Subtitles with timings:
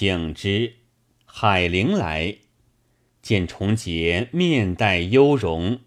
[0.00, 0.74] 请之。
[1.24, 2.36] 海陵来，
[3.20, 5.80] 见重杰面带忧容，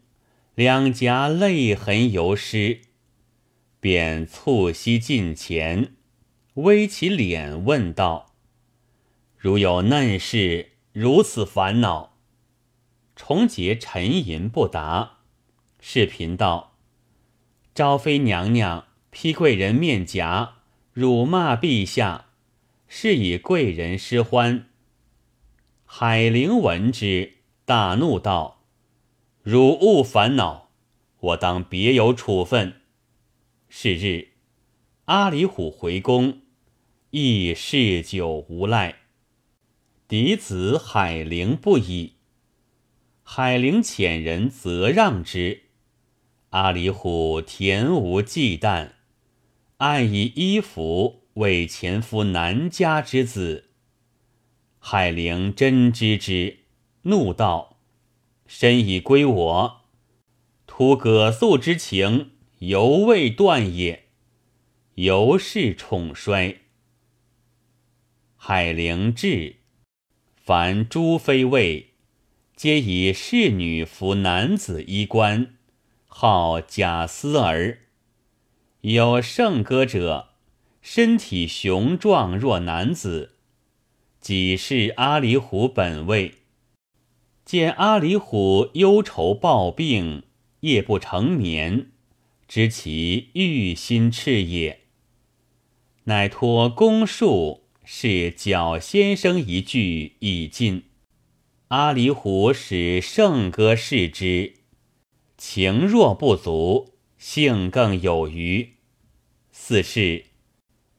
[0.54, 2.82] 两颊泪痕犹湿，
[3.80, 5.94] 便促膝近前，
[6.56, 8.34] 微起脸问道
[9.40, 12.18] ：“如有嫩事，如此烦恼？”
[13.16, 15.20] 重杰沉吟不答。
[15.80, 16.76] 视频道
[17.74, 20.56] ：“昭妃娘娘批贵人面颊，
[20.92, 22.26] 辱骂陛下，
[22.94, 24.68] 是以贵人失欢。”
[25.88, 28.66] 海灵闻之，大怒道
[29.44, 30.72] ：“汝勿烦恼，
[31.22, 32.82] 我当别有处分。”
[33.70, 34.32] 是日，
[35.06, 36.42] 阿里虎回宫，
[37.12, 38.98] 亦嗜酒无赖。
[40.10, 42.16] 嫡子海灵不已，
[43.24, 45.62] 海灵遣人责让之，
[46.50, 48.90] 阿里虎恬无忌惮，
[49.78, 53.70] 暗以衣服为前夫南家之子。
[54.80, 56.60] 海灵真知之，
[57.04, 57.78] 怒道
[58.48, 59.82] ：“身已归我，
[60.66, 64.08] 图葛素之情，犹未断也。
[64.96, 66.62] 犹是宠衰。”
[68.36, 69.58] 海灵至，
[70.36, 71.92] 凡诸妃位，
[72.56, 75.56] 皆以侍女服男子衣冠，
[76.08, 77.82] 号贾思儿。
[78.82, 80.31] 有圣歌者，
[80.82, 83.36] 身体雄壮若男子。
[84.20, 86.36] 己是阿里虎本位，
[87.44, 90.24] 见阿里虎忧愁抱病，
[90.60, 91.92] 夜不成眠，
[92.48, 94.82] 知其欲心炽也。
[96.04, 100.84] 乃托公术，是角先生一句已尽。
[101.70, 104.54] 阿里虎使圣歌视之，
[105.38, 108.74] 情若不足，性更有余。
[109.52, 110.26] 四是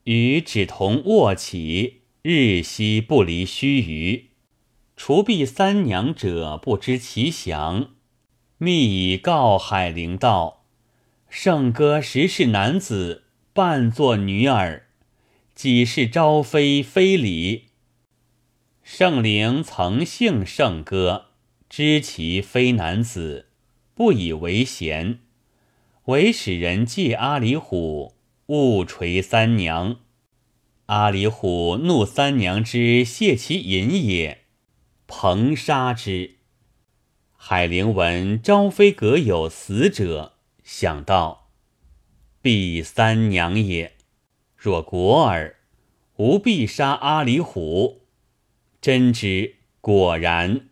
[0.03, 2.01] 与只同卧起。
[2.25, 4.27] 日夕不离须臾，
[4.95, 7.89] 除避三娘者不知其详。
[8.57, 10.63] 密以告海陵道
[11.27, 14.87] ：“圣哥实是男子，扮作女儿，
[15.53, 17.65] 几是朝妃非礼。
[18.83, 21.25] 圣灵曾幸圣哥，
[21.69, 23.47] 知其非男子，
[23.93, 25.19] 不以为贤，
[26.05, 28.13] 唯使人借阿里虎，
[28.45, 29.97] 误垂三娘。”
[30.87, 34.43] 阿里虎怒三娘之泄其淫也，
[35.07, 36.39] 彭杀之。
[37.37, 41.49] 海灵闻昭妃阁有死者，想到
[42.41, 43.93] 必三娘也。
[44.57, 45.55] 若果尔，
[46.17, 48.01] 吾必杀阿里虎。
[48.81, 50.67] 真之，果然。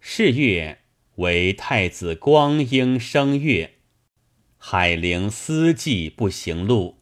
[0.00, 0.80] 是月
[1.16, 3.74] 为太子光阴生月，
[4.56, 6.95] 海灵思计不行路。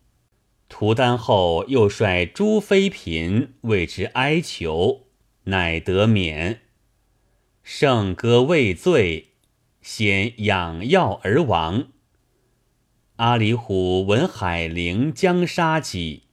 [0.76, 5.06] 屠丹后，又率诸妃嫔为之哀求，
[5.44, 6.62] 乃得免。
[7.62, 9.34] 圣歌未醉，
[9.80, 11.92] 先养药而亡。
[13.18, 16.24] 阿里虎闻海陵将杀己，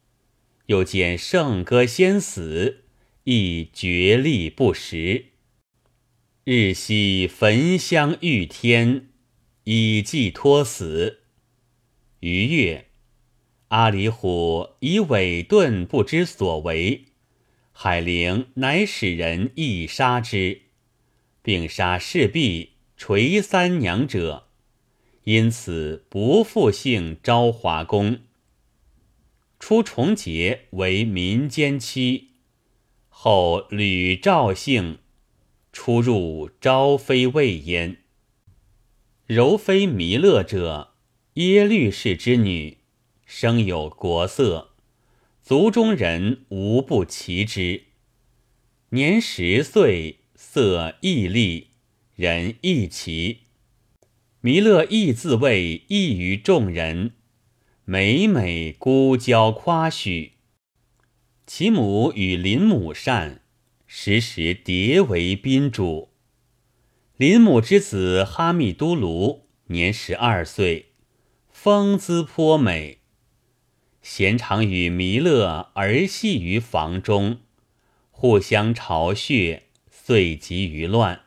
[0.65, 2.85] 又见圣歌先死，
[3.25, 5.25] 亦决力不食。
[6.45, 9.09] 日夕焚香欲天，
[9.65, 11.19] 以寄托死。
[12.21, 12.87] 余月。
[13.71, 17.05] 阿里虎以伪遁不知所为，
[17.71, 20.63] 海陵乃使人亦杀之，
[21.41, 24.49] 并杀侍婢垂三娘者，
[25.23, 28.19] 因此不复姓昭华宫。
[29.57, 32.31] 初重节为民间妻，
[33.07, 34.97] 后吕赵姓，
[35.71, 37.99] 出入昭妃位焉。
[39.27, 40.95] 柔妃弥勒者，
[41.35, 42.80] 耶律氏之女。
[43.33, 44.71] 生有国色，
[45.41, 47.83] 族中人无不齐之。
[48.89, 51.69] 年十岁，色亦丽，
[52.13, 53.43] 人亦奇。
[54.41, 57.13] 弥勒亦自谓异于众人，
[57.85, 60.33] 每每孤娇夸许。
[61.47, 63.43] 其母与林母善，
[63.87, 66.09] 时时迭为宾主。
[67.15, 70.91] 林母之子哈密都卢年十二岁，
[71.49, 72.97] 风姿颇美。
[74.01, 77.39] 闲常与弥勒儿戏于房中，
[78.09, 81.21] 互相嘲谑，遂集于乱。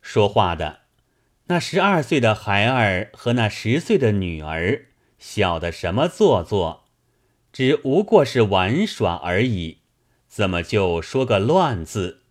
[0.00, 0.82] 说话的
[1.46, 4.86] 那十二岁的孩儿和那十岁的女儿，
[5.18, 6.84] 晓得什么做作，
[7.52, 9.78] 只无过是玩耍而已，
[10.28, 12.22] 怎么就说个乱字？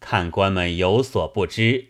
[0.00, 1.88] 看官们有所不知，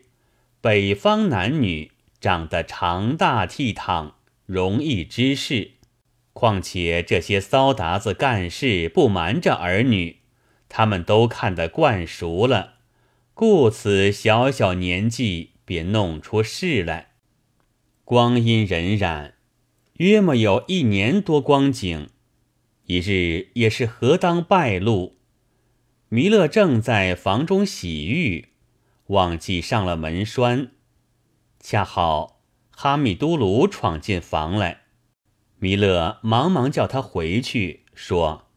[0.61, 4.13] 北方男女长得长大倜傥，
[4.45, 5.71] 容易知事。
[6.35, 10.17] 况且这些骚达子干事不瞒着儿女，
[10.67, 12.73] 他们都看得惯熟了，
[13.33, 17.11] 故此小小年纪便弄出事来。
[18.03, 19.31] 光阴荏苒，
[19.93, 22.09] 约莫有一年多光景。
[22.87, 25.15] 一日也是何当败露，
[26.09, 28.49] 弥勒正在房中洗浴，
[29.07, 30.71] 忘记上了门栓，
[31.61, 32.41] 恰好
[32.71, 34.81] 哈密都卢闯进房来。
[35.59, 38.47] 弥勒忙忙叫他回去，说：“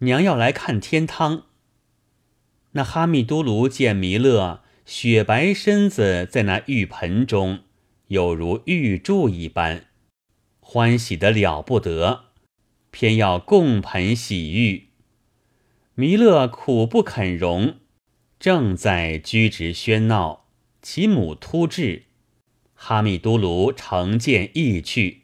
[0.00, 1.44] 娘要来看天汤。”
[2.72, 7.60] 那哈密都卢见弥勒雪白身子在那浴盆中，
[8.08, 9.86] 有如玉柱一般，
[10.60, 12.26] 欢喜的了不得。
[12.92, 14.88] 偏要共盆洗浴，
[15.94, 17.76] 弥勒苦不肯容，
[18.40, 20.48] 正在居直喧闹，
[20.82, 22.06] 其母突至，
[22.74, 25.19] 哈密都卢乘剑亦去，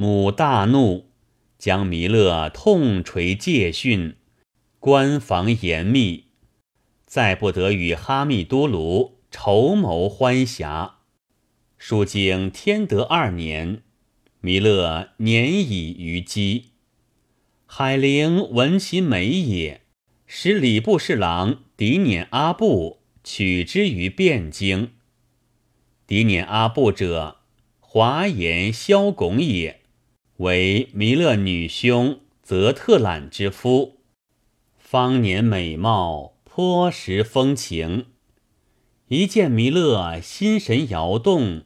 [0.00, 1.10] 母大怒，
[1.58, 4.14] 将弥勒痛捶戒训，
[4.78, 6.26] 关防严密，
[7.04, 10.92] 再不得与哈密都卢筹谋欢暇。
[11.78, 13.82] 书经天德二年，
[14.40, 16.66] 弥勒年已于基。
[17.66, 19.80] 海陵闻其美也，
[20.28, 24.92] 使礼部侍郎狄辇阿布取之于汴京。
[26.06, 27.38] 狄辇阿布者，
[27.80, 29.80] 华严萧拱也，
[30.38, 34.02] 为弥勒女兄泽特懒之夫，
[34.78, 38.06] 方年美貌，颇识风情。
[39.08, 41.64] 一见弥勒，心神摇动，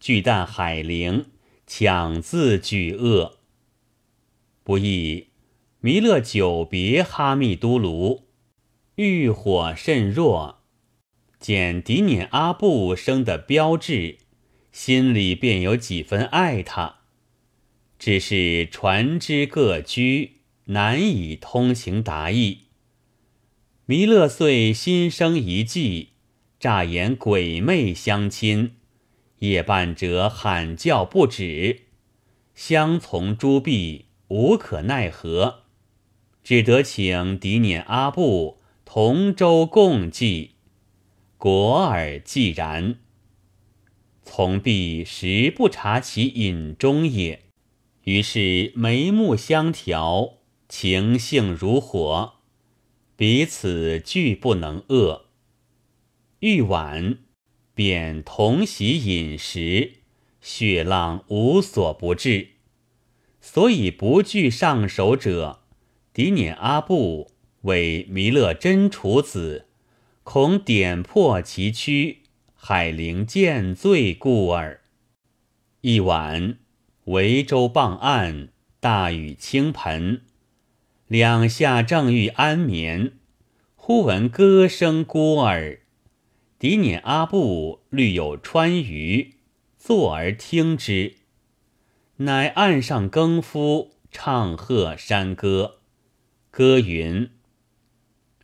[0.00, 1.26] 惧惮海灵，
[1.64, 3.38] 强自举恶，
[4.64, 5.28] 不意。
[5.78, 8.24] 弥勒久别哈密都卢，
[8.96, 10.64] 欲火甚弱，
[11.38, 14.18] 见迪辇阿布生的标志，
[14.72, 16.97] 心里便有几分爱他。
[17.98, 22.66] 只是船只各居，难以通情达意。
[23.86, 26.10] 弥勒遂心生一计，
[26.60, 28.76] 诈言鬼魅相亲，
[29.38, 31.82] 夜半者喊叫不止，
[32.54, 35.64] 相从诸婢无可奈何。
[36.44, 40.52] 只得请狄辇阿布同舟共济，
[41.36, 43.00] 果尔既然。
[44.22, 47.47] 从必实不察其隐中也，
[48.08, 52.36] 于是眉目相调，情性如火，
[53.16, 55.24] 彼此俱不能遏。
[56.38, 57.18] 欲晚，
[57.74, 59.96] 便同席饮食，
[60.40, 62.52] 血浪无所不至，
[63.42, 65.64] 所以不惧上手者。
[66.14, 67.32] 狄辇阿布
[67.64, 69.66] 为弥勒真处子，
[70.22, 72.20] 恐点破其躯，
[72.54, 74.80] 海陵见罪故耳。
[75.82, 76.58] 一晚，
[77.08, 78.48] 维州傍岸，
[78.80, 80.20] 大雨倾盆，
[81.06, 83.12] 两下正欲安眠，
[83.76, 85.80] 忽闻歌声孤耳。
[86.58, 89.36] 狄辇阿布虑有川渝，
[89.78, 91.14] 坐而听之，
[92.16, 95.78] 乃岸上更夫唱和山歌。
[96.50, 97.30] 歌云：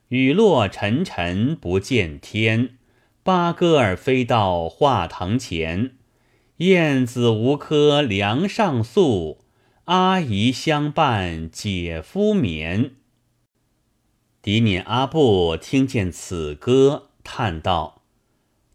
[0.08, 2.78] 雨落沉沉不见天，
[3.22, 5.96] 八哥儿飞到画堂前。
[6.58, 9.44] 燕子无科梁上宿，
[9.86, 12.92] 阿姨相伴姐夫眠。
[14.40, 18.02] 狄辇阿布听见此歌，叹道：“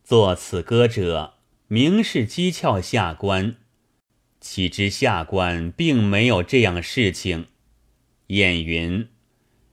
[0.03, 1.35] 作此歌者，
[1.69, 3.55] 明是讥诮下官，
[4.41, 7.45] 岂知下官并没有这样事情。”
[8.27, 9.07] 燕云。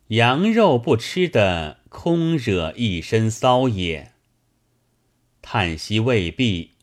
[0.09, 4.12] 羊肉不吃的，空惹一身骚也。
[5.42, 6.75] 叹息未必，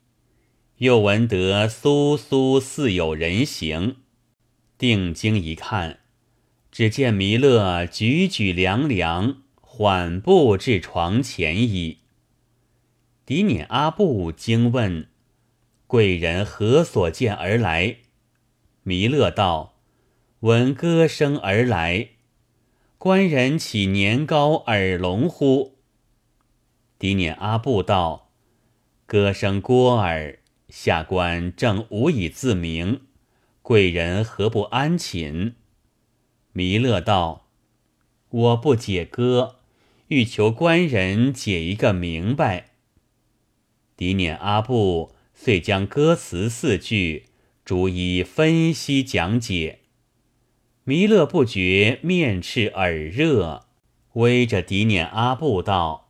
[0.77, 3.97] 又闻得苏苏似有人形，
[4.77, 5.99] 定睛一看，
[6.71, 11.99] 只见弥勒举举凉凉，缓步至床前矣。
[13.25, 15.07] 狄辇阿布惊问
[15.87, 17.97] ：“贵人何所见而来？”
[18.83, 19.75] 弥勒道
[20.41, 22.09] ：“闻歌声而来。”
[22.97, 25.77] 官人岂年高耳聋乎？
[26.97, 28.31] 狄辇阿布道
[29.05, 30.39] ：“歌声郭耳，
[30.75, 33.01] 下官正无以自明，
[33.61, 35.53] 贵人何不安寝？”
[36.51, 37.45] 弥勒道
[38.29, 39.57] ：“我不解歌，
[40.07, 42.71] 欲求官人解一个明白。”
[43.95, 47.27] 迪辇阿布遂将歌词四句
[47.63, 49.81] 逐一分析讲解。
[50.83, 53.67] 弥勒不觉面赤耳热，
[54.13, 56.09] 微着迪辇阿布道：“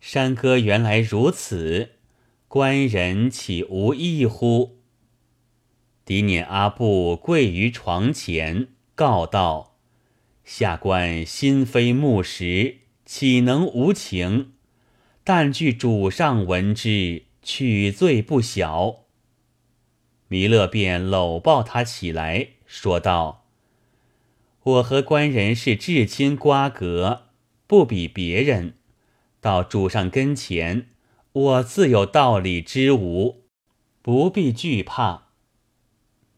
[0.00, 1.92] 山歌原来如此，
[2.56, 4.78] 官人岂无异乎？”
[6.06, 9.76] 狄辇阿布跪于床前，告道
[10.42, 14.52] ：“下官心非木石，岂能无情？
[15.22, 19.00] 但据主上闻之，取罪不小。”
[20.28, 23.44] 弥勒便搂抱他起来，说道
[24.64, 27.26] ：“我和官人是至亲瓜葛，
[27.66, 28.78] 不比别人。
[29.42, 30.86] 到主上跟前，
[31.36, 33.42] 我自有道理之无，
[34.00, 35.24] 不必惧怕。”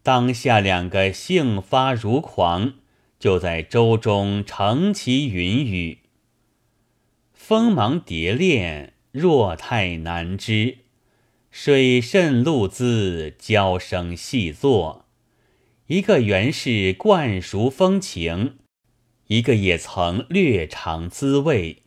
[0.02, 2.74] 当下两个兴发如狂，
[3.20, 5.98] 就在舟中乘其云雨，
[7.32, 10.78] 锋芒蝶恋，若太难知。
[11.52, 15.06] 水甚露滋，娇声细作。
[15.86, 18.58] 一个原是惯熟风情，
[19.28, 21.84] 一个也曾略尝滋味。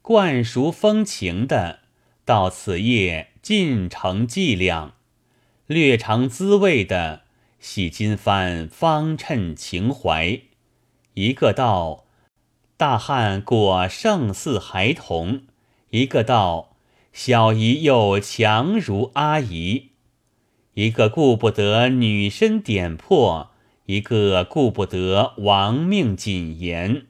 [0.00, 1.80] 惯熟风情的，
[2.28, 4.96] 到此夜尽成伎俩；
[5.66, 7.22] 略尝滋味的，
[7.58, 10.38] 洗金幡方衬情怀。
[11.14, 12.04] 一个道
[12.76, 15.44] 大汉果胜似孩童，
[15.88, 16.76] 一个道。
[17.14, 19.92] 小姨又强如阿姨，
[20.74, 23.52] 一个顾不得女身点破，
[23.86, 27.06] 一个顾不得亡命谨言。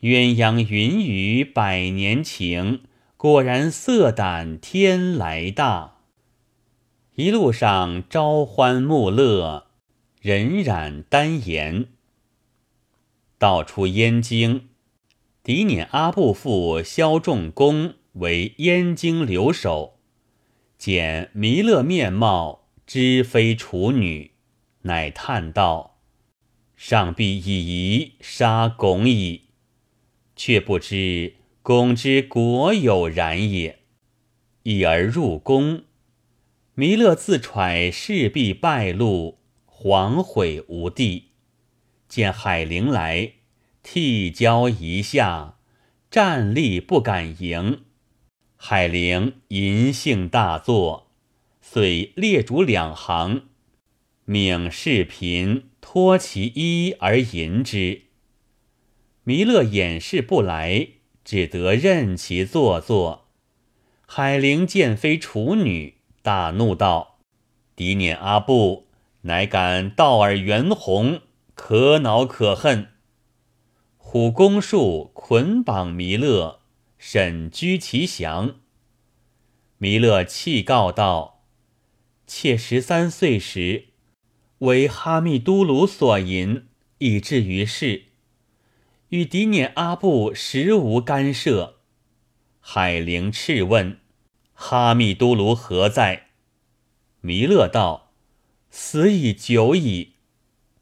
[0.00, 2.80] 鸳鸯云雨百年情，
[3.22, 5.98] 果然色胆天来大。
[7.14, 9.68] 一路上朝欢暮乐，
[10.22, 11.86] 荏苒丹颜。
[13.38, 14.70] 道出燕京，
[15.44, 17.94] 嫡辇阿部父萧仲公。
[18.14, 20.00] 为燕京留守，
[20.76, 24.32] 见弥勒面貌，知非处女，
[24.80, 26.00] 乃叹道
[26.74, 29.42] ：“上必以夷杀拱矣。”
[30.34, 33.78] 却不知公之国有然也。
[34.64, 35.84] 已而入宫，
[36.74, 41.30] 弥勒自揣势必败露，惶悔无地。
[42.08, 43.32] 见海灵来，
[43.82, 45.58] 涕交一下，
[46.10, 47.82] 站立不敢迎。
[48.56, 51.10] 海灵淫性大作，
[51.60, 53.46] 遂列主两行，
[54.24, 58.02] 命侍嫔脱其衣而淫之。
[59.24, 60.88] 弥勒掩饰不来，
[61.24, 63.28] 只得任其做作。
[64.06, 67.18] 海灵见非处女，大怒道
[67.76, 68.88] ：“嫡辇阿布，
[69.22, 71.20] 乃敢盗尔袁弘，
[71.54, 72.88] 可恼可恨！”
[73.96, 76.60] 虎公术捆绑弥勒。
[77.04, 78.60] 审居其详。
[79.78, 81.42] 弥勒泣告道
[82.28, 83.86] ：“妾十三岁时，
[84.58, 88.11] 为哈密都鲁所淫，以至于世。
[89.12, 91.80] 与嫡辇阿布实无干涉。”
[92.60, 94.00] 海灵斥问
[94.54, 96.28] ：“哈密都卢何在？”
[97.20, 98.12] 弥勒道
[98.70, 100.14] ：“死已久矣。”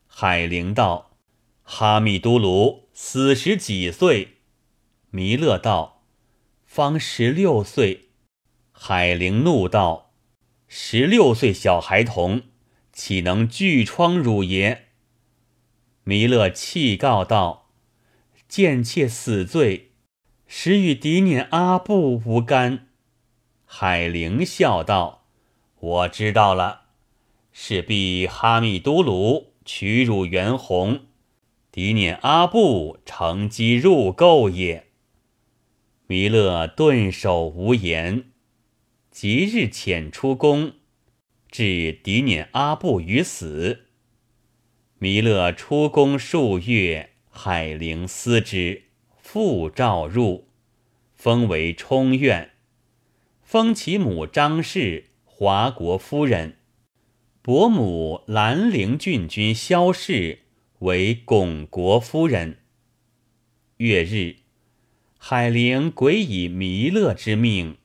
[0.06, 1.16] 海灵道
[1.62, 4.36] ：“哈密都卢死时几岁？”
[5.10, 6.04] 弥勒道。
[6.64, 8.10] 方十六岁，
[8.70, 10.12] 海灵怒道
[10.68, 12.42] ：“十六岁小孩童，
[12.92, 14.86] 岂能拒疮辱爷？”
[16.04, 17.59] 弥勒气告道
[18.50, 19.92] ：“见妾死罪，
[20.48, 22.88] 实与嫡辇阿布无干。”
[23.64, 25.28] 海灵笑道
[25.78, 26.82] ：“我知道了，
[27.52, 31.02] 是必哈密都鲁屈辱袁弘，
[31.70, 34.88] 嫡辇阿布乘机入垢也。”
[36.08, 38.32] 弥勒顿首无言，
[39.12, 40.72] 即日遣出宫，
[41.48, 43.86] 置嫡辇阿布于死。
[44.98, 48.82] 弥勒出宫数月，海陵思之，
[49.22, 50.48] 复召入，
[51.14, 52.50] 封为充院，
[53.42, 56.58] 封其母张氏华国夫人，
[57.40, 60.40] 伯母兰陵郡君萧氏
[60.80, 62.58] 为巩国夫人。
[63.78, 64.36] 月日。
[65.22, 67.76] 海陵鬼以弥勒之命，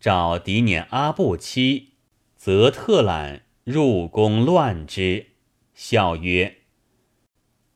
[0.00, 1.90] 召嫡辇阿布妻
[2.36, 5.26] 则特懒入宫乱之，
[5.74, 6.56] 笑曰：“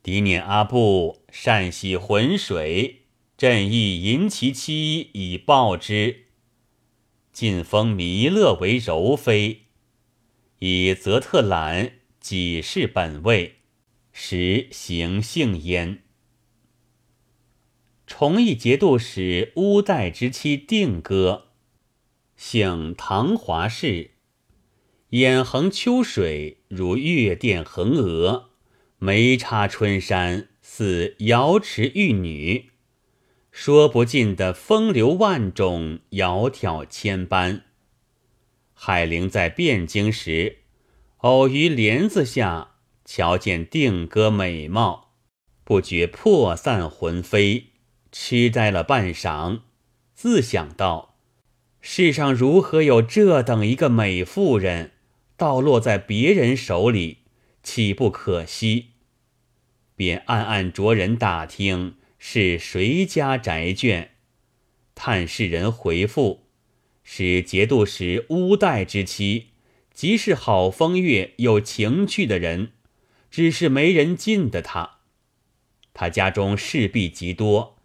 [0.07, 6.27] 嫡辇阿布善喜浑水，朕亦淫其妻以报之。
[7.33, 9.63] 晋封弥勒为柔妃，
[10.61, 13.57] 以泽特懒己是本位，
[14.13, 16.05] 实行幸焉。”
[18.07, 21.49] 崇义节度使乌代之妻定歌，
[22.37, 24.13] 姓唐华氏，
[25.09, 28.51] 眼横秋水如月殿横额，
[28.99, 32.71] 眉插春山似瑶池玉女，
[33.51, 37.65] 说不尽的风流万种，窈窕千般。
[38.73, 40.61] 海玲在汴京时，
[41.19, 45.13] 偶于帘子下瞧见定歌美貌，
[45.63, 47.67] 不觉魄散魂飞，
[48.11, 49.61] 痴呆了半晌，
[50.15, 51.17] 自想到：
[51.83, 54.93] 世上如何有这等一个美妇人，
[55.37, 57.19] 倒落在别人手里，
[57.67, 58.93] 岂不可惜？
[59.97, 64.11] 便暗暗着人打听是谁家宅眷，
[64.95, 66.47] 探视人回复。
[67.03, 69.49] 是节度使乌代之妻，
[69.93, 72.71] 即是好风月、有情趣的人，
[73.33, 74.99] 只是没人进的他。
[75.93, 77.79] 他家中侍婢极多，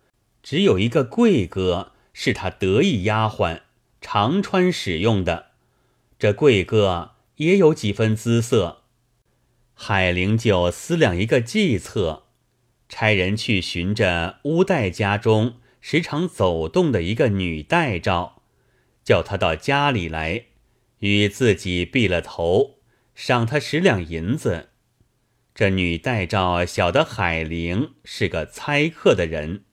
[0.44, 3.62] 只有一个贵哥是他得意丫鬟，
[4.00, 5.54] 常穿使用的。
[6.20, 8.81] 这贵哥也有几分姿色。
[9.84, 12.28] 海灵就思量一个计策，
[12.88, 18.44] 差人去寻着乌代家中时常走动的一个女代诏。
[19.04, 20.46] 叫他到家里来，
[21.00, 22.76] 与自己避了头，
[23.16, 24.70] 赏他十两银子。
[25.56, 29.64] 这女代诏晓得海玲是个猜客的人，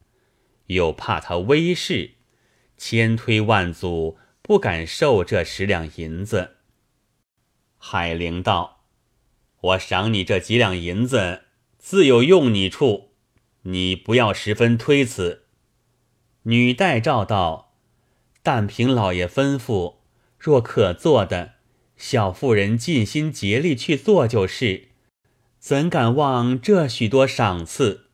[0.69, 2.13] 又怕他威势，
[2.79, 6.57] 千推万阻，不敢受这十两银子。
[7.77, 8.78] 海玲道
[9.61, 11.43] ：“我赏你这几两银子，
[11.79, 13.11] 自有用你处，
[13.63, 15.45] 你不要十分推辞。”
[16.45, 17.67] 女代诏道。
[18.41, 19.97] 但凭老爷吩咐，
[20.39, 21.57] 若可做的，
[21.99, 24.89] 小妇人尽心竭力去做就是，
[25.59, 28.07] 怎敢忘这许多赏赐？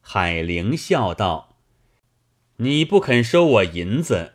[0.00, 1.58] 海玲笑道
[2.56, 4.32] ：“你不肯收我银子，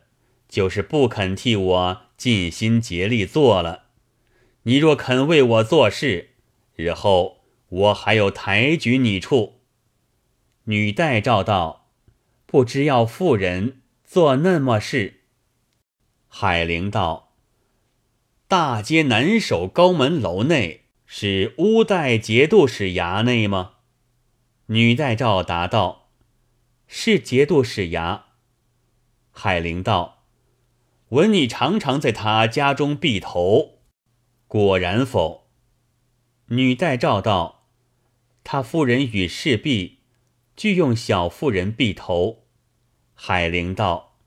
[0.48, 3.87] 就是不肯替我尽心竭力做了。
[4.68, 6.32] 你若肯为我做事，
[6.76, 7.38] 日后
[7.70, 9.62] 我还有抬举你处。”
[10.68, 11.88] 女代诏道
[12.46, 15.22] ：“不知要妇人做那么事。”
[16.28, 17.32] 海灵道
[18.50, 23.76] ：“大街南首高门楼内是乌代节度使衙内吗？”
[24.68, 26.10] 女代诏答道
[26.88, 28.24] ：“是节度使衙。”
[29.32, 30.26] 海灵道
[31.16, 33.77] ：“闻你常常在他家中避头，
[34.48, 35.50] 果然否？”
[36.48, 37.68] 女代诏道
[38.44, 40.00] ：“他夫人与侍婢
[40.56, 42.46] 俱用小妇人闭头。”
[43.14, 44.18] 海灵道：“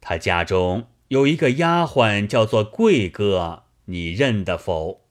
[0.00, 5.06] 他家中。”有一个丫鬟叫做贵哥，你认得否？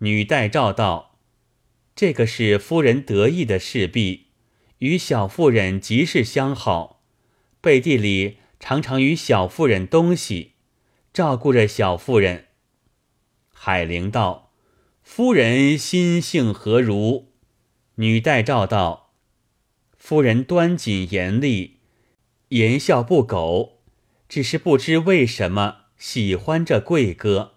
[0.00, 1.18] 女代诏道
[1.96, 4.26] ：“这个是夫人得意的侍婢，
[4.80, 7.02] 与小妇人极是相好，
[7.62, 10.52] 背地里常常与小妇人东西，
[11.14, 12.48] 照顾着小妇人。”
[13.62, 14.52] 海灵道
[15.04, 17.28] ：“夫人心性何如？”
[17.96, 19.10] 女代诏道
[19.98, 21.76] ：“夫人端谨严厉，
[22.48, 23.82] 言笑不苟。”
[24.30, 27.56] 只是不知为什么喜欢这贵哥，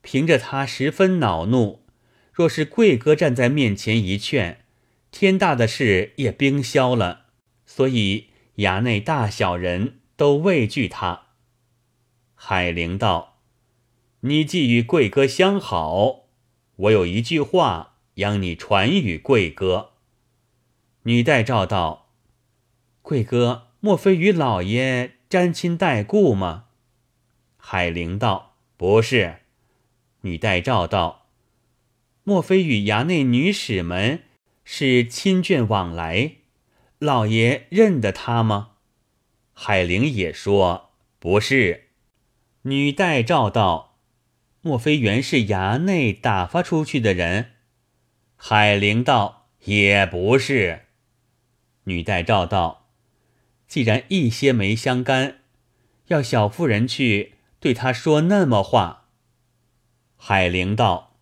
[0.00, 1.84] 凭着他十分恼怒。
[2.32, 4.64] 若是贵哥站在面前一劝，
[5.12, 7.26] 天大的事也冰消了。
[7.64, 11.26] 所以衙内大小人都畏惧他。
[12.34, 13.31] 海灵道
[14.24, 16.26] ：“你既与贵哥相好，
[16.76, 19.90] 我有一句话央你传与贵哥。”
[21.04, 22.10] 女代诏道
[23.02, 26.66] ：“贵哥莫非与老爷？”沾亲带故吗？
[27.56, 29.36] 海灵道：“不是。”
[30.20, 31.28] 女代诏道
[32.22, 34.24] ：“莫非与衙内女使们
[34.62, 36.32] 是亲眷往来？
[36.98, 38.72] 老爷认得她吗？”
[39.54, 41.88] 海灵也说：“不是。”
[42.62, 43.91] 女代诏道
[44.62, 47.52] ：“莫非原是衙内打发出去的人？”
[48.36, 50.86] 海灵道：“也不是。”
[51.84, 52.88] 女代照道。
[53.68, 55.38] 既然一些没相干，
[56.08, 59.08] 要小妇人去对他说那么话。
[60.16, 61.16] 海灵道：“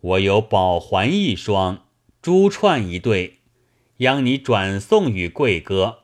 [0.00, 1.86] 我有宝环一双，
[2.20, 3.38] 珠串一对，
[3.98, 6.00] 央你转送与贵哥，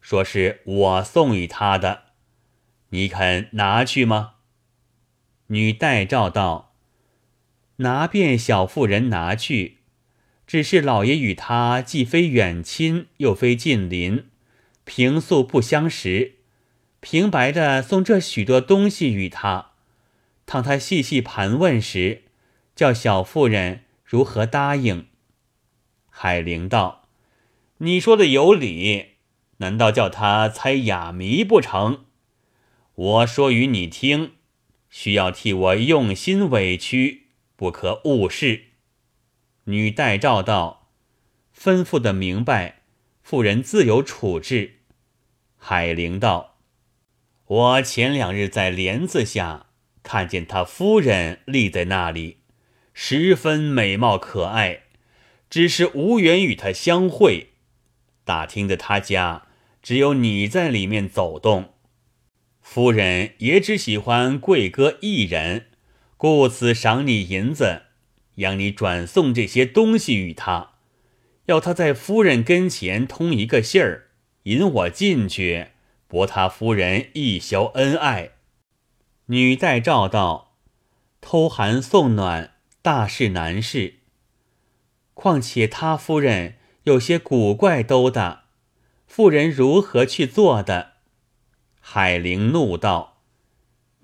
[0.00, 2.02] 说是我送与他的，
[2.90, 4.34] 你肯拿去吗？”
[5.48, 6.74] 女代诏道
[7.76, 9.78] ：“拿便小妇人拿去，
[10.46, 14.26] 只是老爷与他既非远亲，又非近邻。”
[14.84, 16.36] 平素不相识，
[17.00, 19.72] 平白的送这许多东西与他，
[20.44, 22.22] 当他细细盘问时，
[22.76, 25.06] 叫小妇人如何答应？
[26.08, 27.08] 海灵道
[27.78, 29.14] ：“你说的有理，
[29.56, 32.04] 难道叫他猜哑谜不成？
[32.94, 34.35] 我说与你听，
[34.98, 38.68] 需要替我用心委屈，不可误事。”
[39.64, 40.88] 女代诏道
[41.54, 42.80] ：“吩咐的明白，
[43.22, 44.76] 妇人自有处置。”
[45.58, 46.56] 海灵道
[47.44, 49.66] ：“我前两日在帘子下
[50.02, 52.38] 看见他夫人立在那里，
[52.94, 54.84] 十分美貌可爱，
[55.50, 57.50] 只是无缘与他相会。
[58.24, 59.46] 打听的他家
[59.82, 61.74] 只有你在里面走动。
[62.68, 65.66] 夫人也只喜欢贵哥一人，
[66.16, 67.82] 故此赏你银子，
[68.34, 70.72] 让你转送这些东西与他，
[71.46, 74.08] 要他在夫人跟前通一个信儿，
[74.42, 75.68] 引我进去，
[76.08, 78.32] 博他夫人一宵恩爱。
[79.26, 80.56] 女代诏道
[81.22, 84.00] ：“偷寒送暖，大事难事。
[85.14, 88.40] 况且他夫人有些古怪兜的，
[89.06, 90.94] 妇人如何去做的？”
[91.88, 93.22] 海玲怒道：“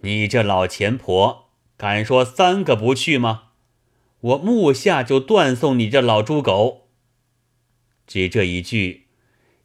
[0.03, 3.49] 你这老钱婆，敢说三个不去吗？
[4.21, 6.87] 我目下就断送你这老猪狗！”
[8.07, 9.09] 只这一句，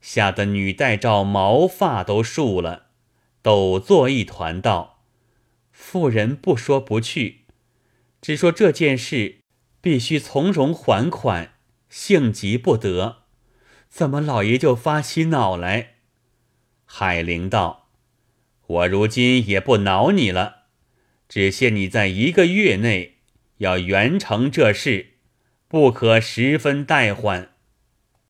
[0.01, 2.87] 吓得女代诏毛发都竖了，
[3.43, 5.03] 抖作一团，道
[5.71, 7.45] ：“妇人不说不去，
[8.19, 9.41] 只说这件事
[9.79, 11.53] 必须从容还款，
[11.87, 13.17] 性急不得。
[13.87, 15.97] 怎么老爷就发起恼来？”
[16.83, 17.86] 海玲道。
[18.67, 20.63] 我如今也不恼你了，
[21.29, 23.15] 只限你在一个月内
[23.57, 25.13] 要圆成这事，
[25.67, 27.53] 不可十分怠缓。